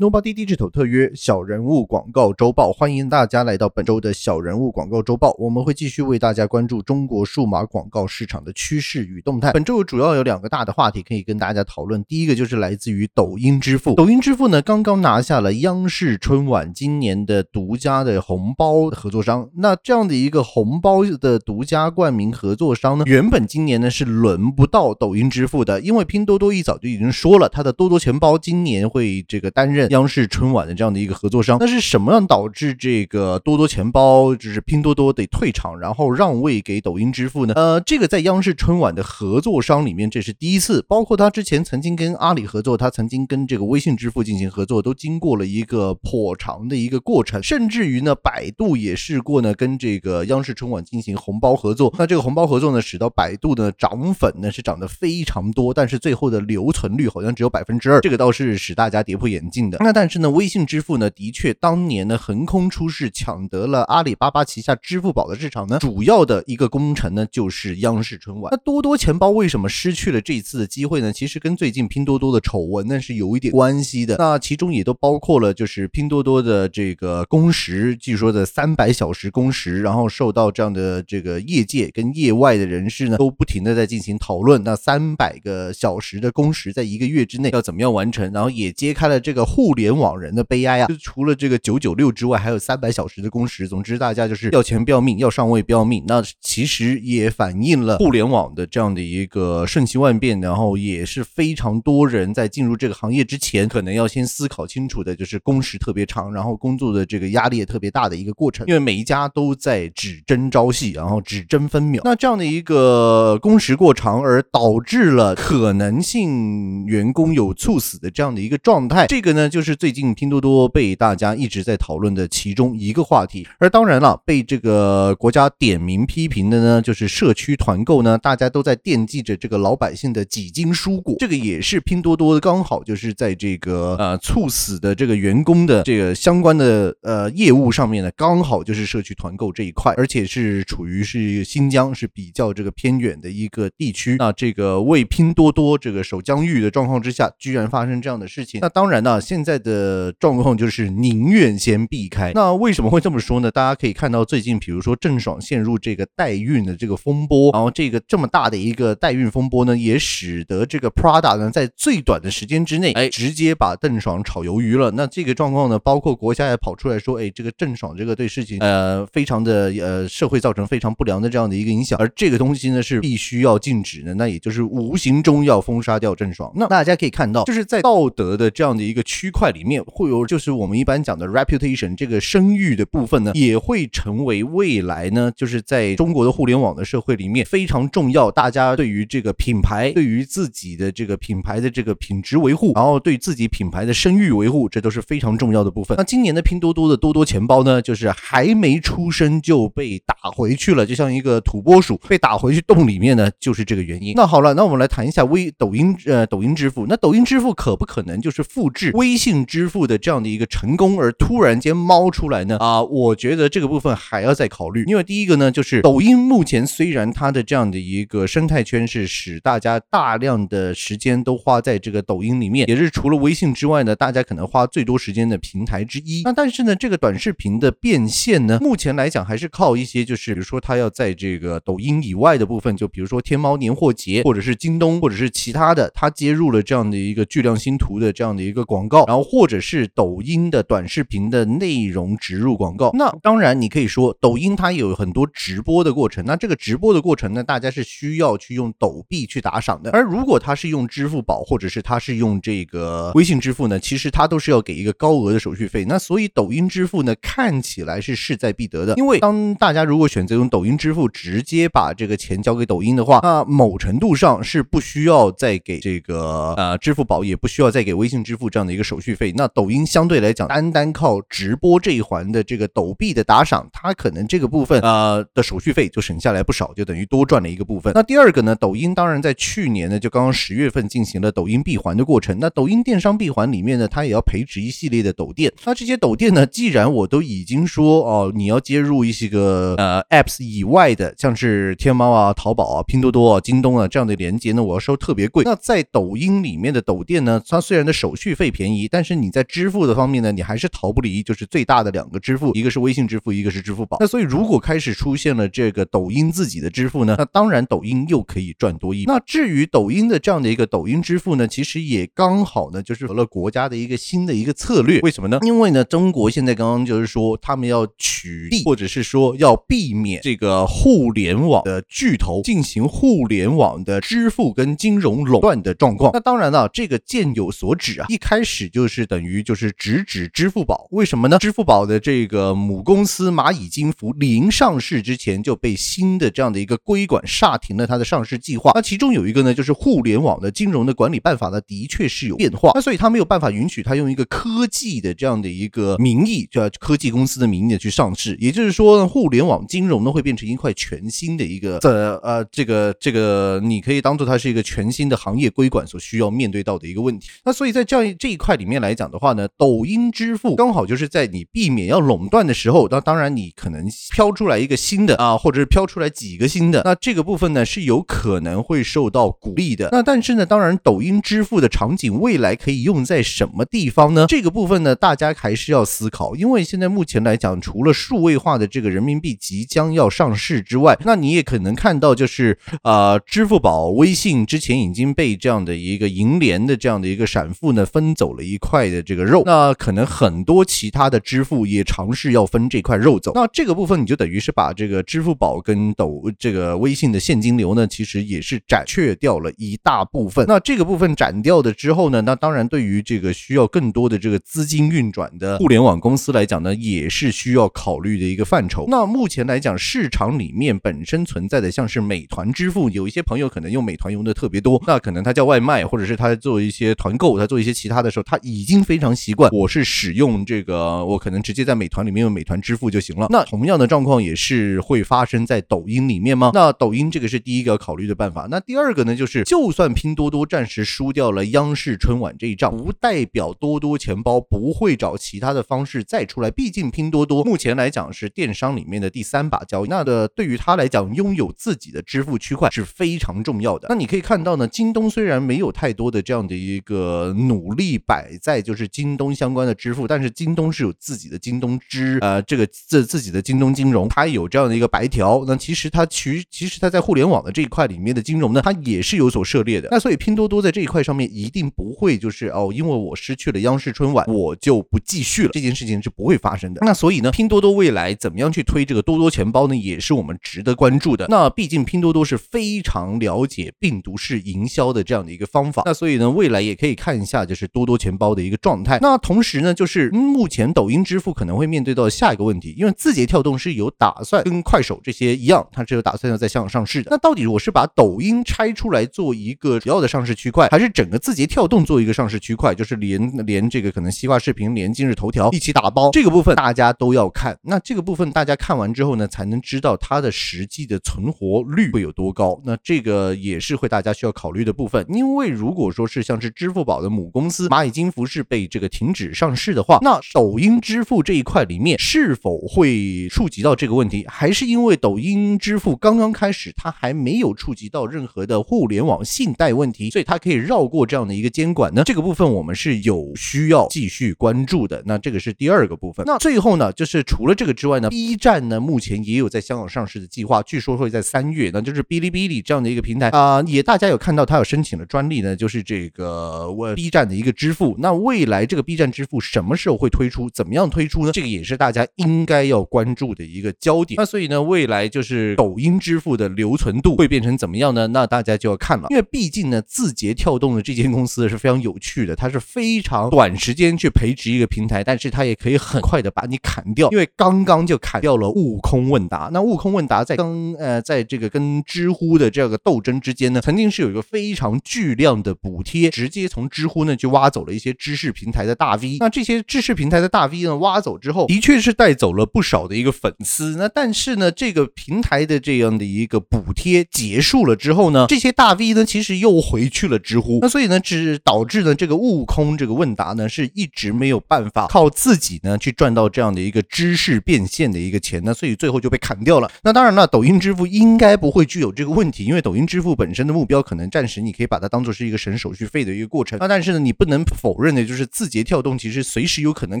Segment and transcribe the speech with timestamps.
[0.00, 5.34] Nobody Digital 特约小人物广告周报，欢迎大家来到本周的小人物广告周报。
[5.40, 9.50] 我们会继续为大家关注中国数码广告市场的趋势与动态。
[9.50, 12.00] 本周主要有两个大的话题可以跟大家讨论。
[12.04, 19.50] 第一个就是来自于抖音支付，抖音支付呢刚刚拿下了央视春晚今年的独家的红包合作商。
[19.56, 29.87] 那这样的一个红包的独家冠名合作商呢，原本今年呢是轮不到抖音支付的，因为拼多多一早就已经说了，它的多多钱包今年会这个担任。
[29.88, 37.54] 央视春晚的这样的一个合作商，那是什么样导致这个多多钱包就是拼多多得退场，然后让位给抖音支付呢？
[37.54, 40.84] 呃，这个在央视春晚的合作商里面，这是第一次。
[40.88, 47.42] 包括他之前曾经跟阿里合作，他曾经跟这个微信支付进行合作，都经过了一个颇长的一个过程。
[47.42, 51.92] 甚至于呢，百度也试过呢，跟这个央视春晚进行红包合作。
[51.98, 59.77] 那这个红包合作呢，使到百度的涨粉呢是涨得非常多，但是最后的留存率好像只有百分之二，这个倒是使大家跌破眼镜的。
[59.80, 65.78] 那但是呢，微信支付呢，的确当年呢横空出世，抢得了阿里巴巴旗下支付宝的市场呢。
[65.78, 68.50] 主要的一个功臣呢，就是央视春晚。
[68.50, 71.12] 那多多钱包为什么失去了这一次的机会呢？
[71.12, 74.16] 其实跟最近拼多多的丑闻呢是有一点关系的。
[74.18, 84.64] 那其中也都包括了，就是拼多多的这个工时，据说的三百小时工时，然后受到这样的这个业界跟业外的人士呢，都不停的在进行讨论。
[84.64, 88.32] 那三百个小时的工时，在一个月之内要怎么样完成？
[88.32, 89.67] 然后也揭开了这个互。
[89.68, 90.86] 互联网人的悲哀啊！
[90.86, 93.68] 就除了这个九九六之外，还有三百小时的工时。
[93.68, 96.02] 总之，大家就是要钱不要命，要上位不要命。
[96.06, 108.66] 那其实也反映了互联网的这样的一个瞬息万变，然后也是非常多人在进入这个行业之前，可能要先思考清楚的，就是工时特别长，然后工作的这个压力也特别大的一个过程。
[108.68, 112.00] 因为每一家都在只争朝夕，然后只争分秒。
[112.06, 119.57] 那这样的一个工时过长，而导致了可能性员工有猝死的这样的一个状态，这个呢就。
[119.58, 149.47] 就是最近拼多多被大家一直在讨论的其中一个话题，而当然了，被这个国家点名批评的呢，就是社区团购呢，大家都在惦记着这个老百姓的几斤蔬果，这个也是拼多多刚好就是在这个呃猝死的这个员工的这个相关的呃业务上面呢，刚好就是社区团购这一块，而且是处于是新疆是比较这个偏远的一个地区，那这个为拼多多这个守疆域的状况之下，居然发生这样的事情，那当然呢，现在。
[149.48, 152.32] 在的状况就是宁愿先避开。
[152.34, 153.50] 那为什么会这么说呢？
[153.50, 164.90] 大家可以看到，最近比如说郑爽陷入这个代孕的这个风波，然后这个这么大的一个代孕风波呢，也使得这个 Prada 呢在最短的时间之内，哎，直接把郑爽炒鱿鱼了。
[164.90, 171.98] 那这个状况呢，包括国家也跑出来说，哎，这个郑爽这个对事情，呃，非常的呃，社会造成非常不良的这样的一个影响。
[171.98, 176.52] 而这个东西呢，是必须要禁止的，那也就是无形中要封杀掉郑爽。
[176.54, 179.27] 那大家可以看到，就是在道德的这样的一个区。
[179.28, 188.30] 区块里面会有，就是我们一般讲的 reputation 这个声誉的部分呢，也会成为未来呢，就是在中国的互联网的社会里面非常重要。
[188.30, 195.98] 大家对于这个品牌，对于自己的这个品牌的这个品质维护，然后对自己品牌的声誉维护，这都是非常重要的部分。
[195.98, 204.14] 那今年的拼多多的多多钱包呢，就是还没出生就被打回去了，就像一个土拨鼠被打回去洞里面呢，就是这个原因。
[204.14, 209.28] 那好了，那我们来谈一下微抖音呃抖音支付，那抖音支付可不可能就是复制微信？
[209.28, 214.84] 信支付的这样的一个成功而突然间冒出来呢啊，我觉得这个部分还要再考虑。
[214.86, 226.22] 因为第一个呢，就是抖音目前虽然它的这样的一个生态圈是使大家大量的时间都花在这个抖音里面，也是除了微信之外呢，大家可能花最多时间的平台之一。
[226.24, 239.28] 那但是呢，这个短视频的变现呢，目前来讲还是靠一些就是比如说它要在这个抖音以外的部分，就比如说天猫年货节，或者是京东，或者是其他的，它接入了这样的一个巨量星图的这样的一个广告，然后。
[239.38, 249.90] 或者是抖音的短视频的内容植入广告，那当然你可以说抖音它有很多直播的过程，那这个直播的过程呢，大家是需要去用抖币去打赏的。
[249.90, 255.84] 而如果它是用支付宝，或者是它是用这个微信支付呢，其实它都是要给一个高额的手续费。
[255.84, 269.08] 那所以抖音支付呢，看起来是势在必得的，因为当大家如果选择用抖音支付直接把这个钱交给抖音的话，那某程度上是不需要再给这个呃支付宝，也不需要再给微信支付这样的一个手续。
[269.18, 277.92] 费那抖音相对来讲，单单靠直播这一环的这个抖币的打赏，它可能这个部分呃的手续费就省下来不少，就等于多赚了一个部分。
[277.94, 282.38] 那第二个呢，抖音当然在去年呢，就刚刚十月份进行了抖音闭环的过程。
[282.38, 285.52] 那抖音电商闭环里面呢，它也要培植一系列的抖店。
[285.64, 295.42] 那这些抖店呢，既然我都已经说哦，你要接入一些个呃 apps 以外的，像是天猫啊、淘宝啊、拼多多啊、京东啊这样的连接呢，我要收特别贵。
[295.44, 298.87] 那在抖音里面的抖店呢，它虽然的手续费便宜。
[298.90, 303.96] 但是你在支付的方面呢，你还是逃不离就是最大的两个支付，一个是微信支付，一个是支付宝。
[304.00, 309.04] 那所以如果开始出现了这个抖音自己的支付呢，那当然抖音又可以赚多亿。
[309.06, 315.00] 那至于抖音的这样的一个抖音支付呢，其实也刚好呢，就是了国家的一个新的一个策略。
[315.00, 315.38] 为什么呢？
[315.42, 326.10] 因为呢，中国现在刚刚就是说他们要取缔，或者是说要避免这个互联网的巨头进行互联网的支付跟金融垄断的状况。
[326.12, 330.86] 那当然了，这个箭有所指啊，一开始就就是等于就是直指支付宝。
[330.92, 331.36] 为什么呢？
[331.40, 338.70] 支付宝的这个母公司蚂蚁金服临上市之前就被新的这样的一个规管刹停了它的上市计划。
[338.76, 342.70] 那其中有一个呢，就是互联网的金融的管理办法呢，的确是有变化。
[342.76, 348.36] 那所以它没有办法允许它用一个科技的这样的一个名义，叫科技公司的名义去上市。
[348.38, 357.28] 也就是说呢，互联网金融呢会变成一块全新的一个呃呃这个这个，你可以当做它是一个全新的行业规管所需要面对到的一个问题。
[357.44, 369.88] 那所以在这样这一块里面来讲的话呢，抖音支付刚好就是在你避免要垄断的时候，那当然你可能飘出来一个新的啊，或者是飘出来几个新的，那这个部分呢是有可能会受到鼓励的。
[369.92, 374.26] 那但是呢，当然抖音支付的场景未来可以用在什么地方呢？
[374.28, 393.32] 这个部分呢，大家还是要思考，因为现在目前来讲，除了数位化的这个人民币即将要上市之外，那你也可能看到就是呃，支付宝、微信之前已经被这样的一个银联的这样的一个闪付呢分走了一块的这个肉，那可能很多其他的支付也尝试要分这块肉走。
[393.34, 400.44] 那这个部分你就等于是把这个支付宝跟抖这个微信的现金流呢，其实也是斩却掉了一大部分。
[400.46, 408.86] 那这个部分斩掉的之后呢，那当然对于这个需要更多的这个资金运转的互联网公司来讲呢，也是需要考虑的一个范畴。
[408.88, 423.26] 那目前来讲，市场里面本身存在的像是美团支付，有一些朋友可能用美团用的特别多，那可能他叫外卖，或者是他做一些团购，他做一些其他的时候，他已经非常习惯，我是使用这个，我可能直接在美团里面用美团支付就行了。
[423.30, 426.50] 那同样的状况也是会发生在抖音里面吗？
[426.54, 428.46] 那抖音这个是第一个考虑的办法。
[428.50, 436.50] 那第二个呢，就是就算拼多多暂时输掉了央视春晚这一仗，不代表多多钱包不会找其他的方式再出来。
[436.50, 443.86] 毕竟拼多多目前来讲是电商里面的第三把交椅，那的对于他来讲，拥有自己的支付区块是非常重要的。
[443.88, 455.44] 那你可以看到呢，京东虽然没有太多的这样的一个努力摆在就是京东相关的支付，但是京东是有自己的京东支，呃，这个自自己的京东金融，它有这样的一个白条。
[455.46, 459.88] 那其实它其其实它在互联网的这一块里面的金融呢，它也是有所涉猎的。
[459.90, 465.50] 那所以拼多多在这一块上面一定不会就是哦，因为我失去了央视春晚，我就不继续了。
[465.52, 466.80] 这件事情是不会发生的。
[466.84, 471.26] 那所以呢，拼多多未来怎么样去推这个多多钱包呢，也是我们值得关注的。
[471.28, 475.82] 那毕竟拼多多是非常了解病毒式营销的这样的一个方法。
[475.86, 478.98] 那所以呢，未来也可以看一下就是多多钱包的一个状态。
[479.00, 487.08] 那同时呢，就是目前抖音支付可能会面对到下一个问题，因为字节跳动是有打算跟快手这些一样，它是有打算要在香港上市的。
[487.10, 496.10] 那到底我是把抖音拆出来做一个主要的上市区块，还是整个字节跳动做一个上市区块，就是连连这个可能西瓜视频、连今日头条一起打包？
[496.10, 497.56] 这个部分大家都要看。
[497.62, 502.60] 那这个部分大家看完之后呢，才能知道它的实际的存活率会有多高。
[502.64, 505.04] 那这个也是会大家需要考虑的部分。
[505.08, 514.24] 因为如果说是像是支付宝的母公司蚂蚁金服是被这个停止上市的话，那抖音支付这一块里面是否会触及到这个问题？
[514.28, 522.02] 还是因为抖音支付刚刚开始，它还没有触及到任何的互联网信贷问题，所以它可以绕过这样的一个监管呢？
[522.04, 525.02] 这个部分我们是有需要继续关注的。
[525.06, 526.24] 那这个是第二个部分。
[526.26, 537.96] 那最后呢，就是除了这个之外呢，B 站呢目前也有在香港上市的计划，据说会在三月，那就是哔哩哔哩这样的一个平台啊，也大家有看到它有申请了专利呢，就是这个我 B 站的一个支付。
[538.00, 540.48] 那未来这个 B 站支付什么时候会推出？
[540.50, 541.32] 怎么样推出呢？
[541.32, 544.16] 这个也是大家应该要关注的一个焦点。
[544.16, 548.06] 那所以呢，未来就是抖音支付的留存度会变成怎么样呢？
[548.08, 559.50] 那大家就要看了，因为毕竟呢，字节跳动的这间公司是非常有趣的，它是非常短时间去培植一个平台，但是它也可以很快的把你砍掉，因为刚刚就砍掉了悟空问答。
[559.52, 569.16] 那悟空问答在刚呃，在这个跟知乎的这个斗争之间呢，曾经是有一个非常巨量的补贴，直接从知乎呢就挖走了一些知识平台的大 V。
[569.20, 573.76] 那这些知识平台的大 V 呢，挖走之后，的确是带走了不少的一个粉丝。
[573.76, 580.58] 那但是呢，这个平台的这样的一个补贴结束了之后呢，这些大 V 呢，其实又回去了知乎。
[580.62, 589.70] 那所以呢，只导致呢，这个悟空这个问答呢，是一直没有办法靠自己呢去赚到这样的一个知识变现的一个钱呢，所以最后就被砍掉了。
[589.82, 596.58] 那当然了，抖音支付应该不会具有这个问题，因为抖音支付本身的目标可能暂时你可以把它当做是一个省手续费的一个过程。
[596.58, 600.00] 那但是呢，你不能否否认的，就是字节跳动其实随时有可能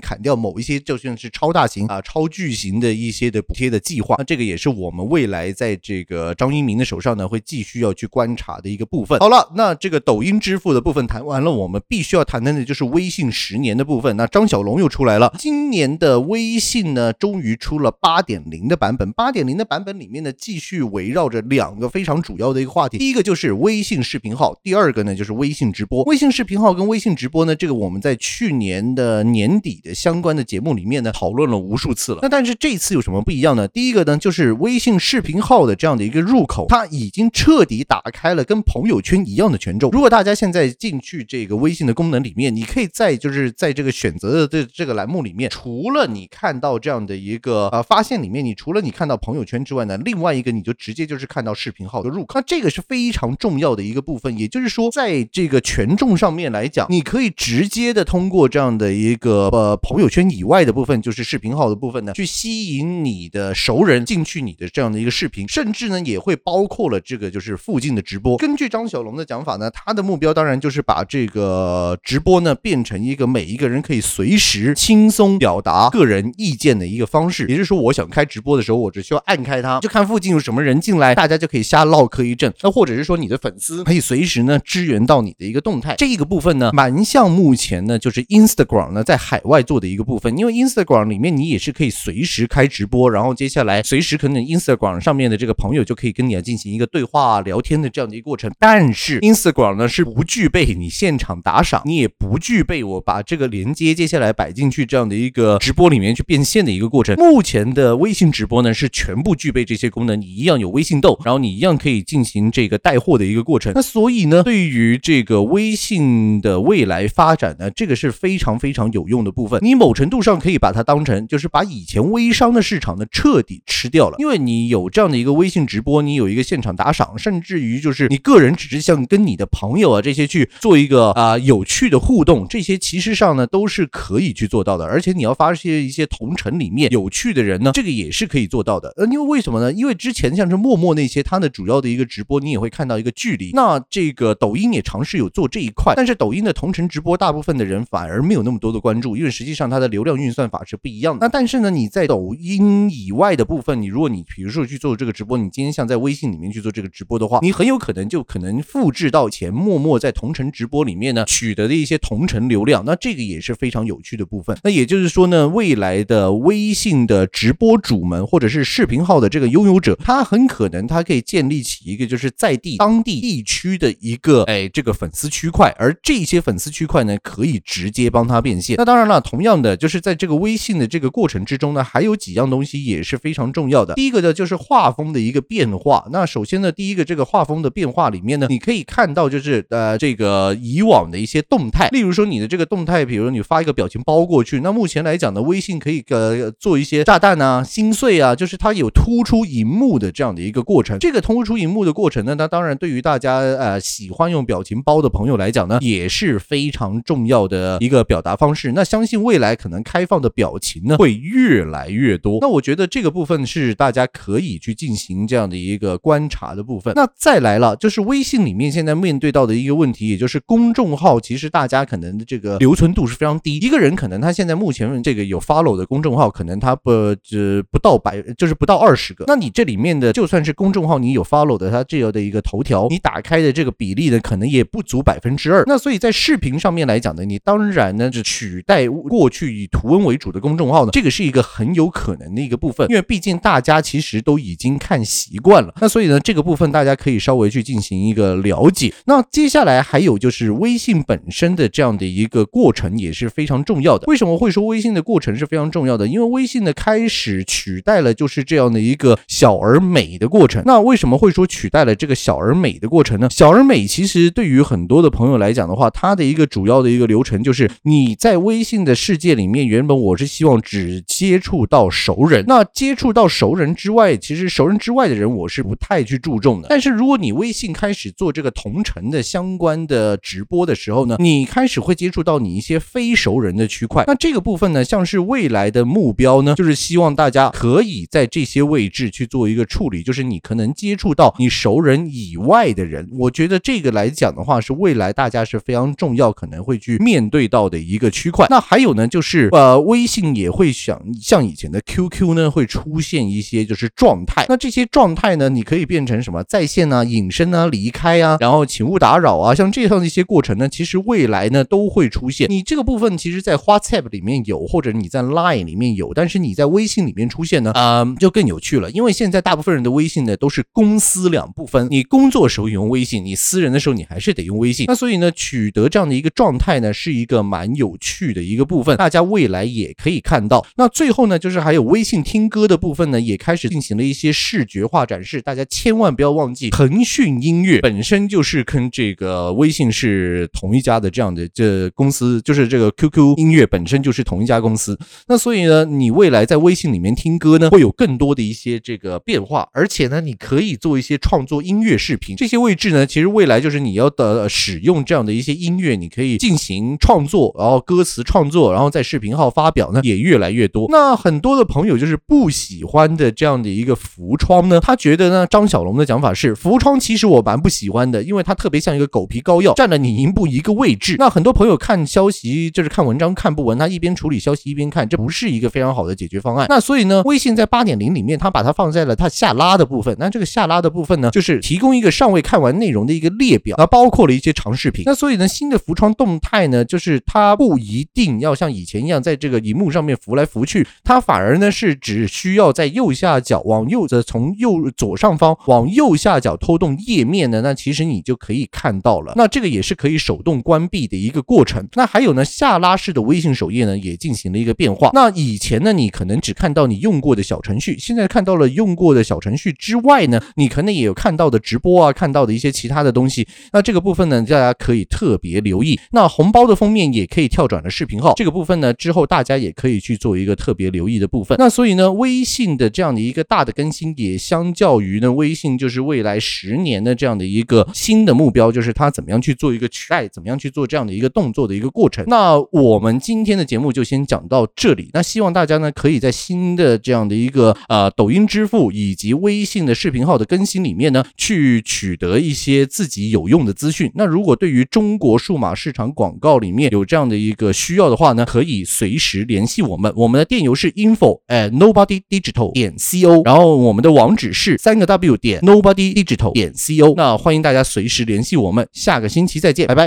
[0.00, 4.16] 砍掉某一些就算是超大型啊、超巨型的一些的补贴的计划。
[4.18, 9.20] 那这个也是我们未来在这个张一鸣的手上呢，会继续要去观察的一个部分。
[9.20, 14.16] 好了，那这个抖音支付的部分谈完了，我们必须要谈谈的就是微信十年的部分。
[14.16, 19.12] 那张小龙又出来了，今年的微信呢，终于出了八点零的版本。
[19.12, 26.02] 八点零的版本里面呢，继续围绕着两个非常主要的一个话题，第一个就是微信视频号，第二个呢就是微信直播。
[26.02, 32.18] 微信视频号跟微信直播呢，这个我们在去年的年底的相关的节目里面呢，讨论了无数次了。
[32.22, 33.68] 那但是这次有什么不一样呢？
[33.68, 39.90] 第一个呢，就是微信视频号的这样的一个入口，它已经彻底打开了跟朋友圈一样的权重。
[39.92, 52.38] 如果大家现在进去这个微信的功能里面，你可以在就是在这个选择的这这个栏目里面，除了你看到这样的一个呃发现里面，你除了你看到朋友圈之外呢，另外一个你就直接就是看到视频号的入口。
[52.38, 68.36] 那这个是非常重要的一个部分，也就是说，在这个权重上面来讲，你可以直直接的通过这样的一个呃朋友圈以外的部分，就是视频号的部分呢，去吸引你的熟人进去你的这样的一个视频，甚至呢也会包括了这个就是附近的直播。
[68.36, 77.48] 根据张小龙的讲法呢，他的目标当然就是把这个直播呢变成一个每一个人可以随时轻松表达个人意见的一个方式。
[77.48, 82.54] 也就是说，我想开直播的时候，我只需要按开它，就看附近有什么人进来，大家就可以瞎唠嗑一阵。
[82.62, 85.96] 那或者是说，你的粉丝可以随时呢支援到你的一个动态。
[85.98, 98.50] 这个部分呢，蛮像目前呢就是 Instagram 呢在海外做的一个部分，因为 Instagram 里面你也是可以随时开直播，然后接下来随时可能 Instagram 上面的这个朋友就可以跟你来进行一个对话聊天的这样的一个过程。
[98.58, 107.14] 但是 Instagram 呢是不具备你现场打赏，你也不具备我把这个连接接下来摆进去这样的一个直播里面去变现的一个过程。
[107.16, 113.72] 目前的微信直播呢是全部具备这些功能，你一样有微信豆，然后你一样可以进行这个带货的一个过程。
[113.76, 119.60] 那所以呢，对于这个微信的未来发发展呢，这个是非常非常有用的部分。
[119.62, 134.86] 你某程度上可以把它当成就是把以前微商的市场呢彻底吃掉了，因为你有这样的一个微信直播，你有一个现场打赏，甚至于就是你个人只是像跟你的朋友啊这些去做一个啊有趣的互动，这些其实上呢都是可以去做到的。
[134.86, 138.94] 而且你要发现一些同城里面有趣的人呢，这个也是可以做到的。
[138.96, 139.70] 呃，因为为什么呢？
[139.70, 143.50] 因为之前像是陌陌那些，它的主要的一个直播，你也会看到一个距离。
[143.52, 151.26] 那这个抖音也尝试有做这一块，但是抖音的同城直播，大部分的人反而没有那么多的关注，因为实际上它的流量运算法是不一样的。
[151.26, 162.84] 那但是呢，你在抖音以外的部分，你如果你比如说去做这个直播，你今天像在微信里面去做这个直播的话，你很有可能就可能复制到前默默在同城直播里面呢取得的一些同城流量。
[162.86, 164.56] 那这个也是非常有趣的部分。
[164.62, 178.76] 那也就是说呢，未来的微信的直播主们或者是视频号的这个拥有者，他很可能他可以建立起一个就是在地当地地区的一个哎这个粉丝区块，而这些粉丝区块呢可以直接帮他变现。
[178.76, 183.94] 那当然了，同样的就是在这个微信的这个过程之中呢，还有几样东西也是非常重要的。
[183.94, 186.06] 第一个呢就是画风的一个变化。
[186.10, 200.98] 那首先呢，第一个这个画风的变化里面呢，你可以看到就是呃这个以往的一些动态，例如说你的这个动态，比如你发一个表情包过去，那目前来讲呢，微信可以呃做一些炸弹啊、心碎啊，就是它有突出荧幕的这样的一个过程。
[200.98, 208.72] 这个突出荧幕的过程呢，那当然对于大家呃喜欢用表情包的朋友来讲呢，也是非常重要的一个表达方式。
[208.72, 212.38] 那相信未来可能开放的表情呢会越来越多。
[212.40, 216.92] 那我觉得这个部分是大家可以去进行这样的一个观察的部分。
[216.94, 223.56] 那再来了，就是微信里面现在面对到的一个问题，也就是公众号，其实大家可能的这个留存度是非常低。
[223.58, 229.24] 一个人可能他现在目前这个有 follow 的公众号，可能他不呃不到百，就是不到二十个。
[229.26, 235.62] 那你这里面的就算是公众号，你有 follow 的，它这样的一个头条，你打开的这个比例呢，可能也不足百分之二。
[235.66, 245.72] 那所以在视频上面来讲呢，你当然呢是取代过去以图文为主的公众号呢，这个是一个很有可能的一个部分，因为毕竟大家其实都已经看习惯了。
[245.80, 248.92] 那所以呢，这个部分大家可以稍微去进行一个了解。
[249.04, 254.06] 那接下来还有就是微信本身的这样的一个过程也是非常重要的。
[254.08, 256.08] 为什么会说微信的过程是非常重要的？
[256.08, 260.62] 因为微信的开始取代了就是这样的一个小而美的过程。
[260.64, 263.28] 那为什么会说取代了这个小而美的过程呢？
[263.30, 272.44] 小而美其实对于很多的朋友来讲的话，它的一个主要的一个流程就是你在微信的世界里面，原本我是希望只接触到熟人。
[272.46, 276.68] 那接触到熟人之外，其实熟人之外的人我是不太去注重的。
[276.68, 284.04] 但是如果你微信开始做这个同城的相关的直播的时候呢，你开始会接触到你一些非熟人的区块。
[284.06, 293.08] 那这个部分呢，像是未来的目标呢，就是希望大家可以在这些位置去做一个处理，就是你可能接触到你熟人以外的人。
[293.18, 296.78] 我觉得这个来讲的话，是未来大家是非常重要，可能会。
[296.78, 298.46] 去面对到的一个区块。
[298.48, 304.46] 那还有呢，就是呃，微信也会想像以前的 QQ 呢，会出现一些就是状态。
[304.48, 312.48] 那这些状态呢，你可以变成什么在线啊、隐身啊、离开啊，然后请勿打扰啊，像这样的一些过程呢，其实未来呢都会出现。
[312.48, 318.88] 你这个部分其实，在 WhatsApp 里面有，或者你在 Line 里面有，但是你在微信里面出现呢，啊，就更有趣了。
[318.92, 324.86] 因为现在大部分人的微信呢都是公私两部分，你工作时候用微信，你私人的时候你还是得用微信。
[324.86, 330.66] 那所以呢，取得这样的一个状状态呢，是一个蛮有趣的一个部分，大家未来也可以看到。
[330.78, 335.42] 那最后呢，就是还有微信听歌的部分呢，也开始进行了一些视觉化展示。
[335.42, 344.98] 大家千万不要忘记，腾讯音乐本身就是跟这个微信是同一家的这样的这公司，就是这个 QQ 音乐本身就是同一家公司。
[345.26, 352.34] 那所以呢，你未来在微信里面听歌呢，会有更多的一些这个变化，而且呢，你可以做一些创作音乐视频。
[352.36, 360.86] 这些位置呢，其实未来就是你要的使用这样的一些音乐，你可以进行创作，然后歌词创作，然后在视频号发表呢，也越来越多。
[360.88, 371.16] 那很多的朋友就是不喜欢的这样的一个浮窗呢，他觉得呢，张小龙的讲法是浮窗，其实我蛮不喜欢的，因为它特别像一个狗皮膏药，占了你荧幕一个位置。
[371.18, 376.66] 那很多朋友看消息就是看文章看不完，他一边处理消息一边看，这不是一个非常好的解决方案。
[376.68, 380.14] 那所以呢，微信在八点零里面，它把它放在了它下拉的部分。
[380.18, 385.04] 那这个下拉的部分呢，就是提供一个尚未看完内容的一个列表，那包括了一些长视频。
[385.06, 399.32] 那所以呢，新的浮窗动动态呢，就是它不一定要像以前一样在这个荧幕上面浮来浮去，它反而呢是只需要在右下角往右的从右左上方往右下角拖动页面呢，那其实你就可以看到了。
[399.36, 401.88] 那这个也是可以手动关闭的一个过程。
[401.94, 405.10] 那还有呢，下拉式的微信首页呢也进行了一个变化。
[405.14, 413.48] 那以前呢，你可能只看到你用过的小程序，现在看到了用过的小程序之外呢，你可能也有看到的直播啊，看到的一些其他的东西。
[413.72, 415.98] 那这个部分呢，大家可以特别留意。
[416.10, 421.56] 那那红包的封面也可以跳转的视频号，这个部分呢，之后大家也可以去做一个特别留意的部分。
[421.60, 432.24] 那所以呢，微信的这样的一个大的更新，也相较于呢，微信就是未来十年的这样的一个新的目标，就是它怎么样去做一个取代，怎么样去做这样的一个动作的一个过程。
[432.26, 435.10] 那我们今天的节目就先讲到这里。
[435.12, 444.10] 那希望大家呢，可以在新的这样的一个呃抖音支付以及微信的视频号的更新里面呢，去取得一些自己有用的资讯。
[444.16, 450.12] 那如果对于中国数码市场广告里面有这样的一个需要的话呢，可以随时联系我们。
[450.16, 457.14] 我们的电邮是 info at nobody digital 点 co，然后我们的网址是三个 w 点 nobody digital 点 co。
[457.16, 458.86] 那欢迎大家随时联系我们。
[458.92, 460.06] 下个星期再见，拜拜。